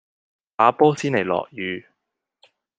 [0.55, 1.85] 打波先嚟落雨